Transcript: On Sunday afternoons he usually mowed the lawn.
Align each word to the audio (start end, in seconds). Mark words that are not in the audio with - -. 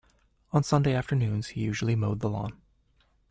On 0.51 0.63
Sunday 0.63 0.95
afternoons 0.95 1.49
he 1.49 1.61
usually 1.61 1.95
mowed 1.95 2.21
the 2.21 2.27
lawn. 2.31 2.59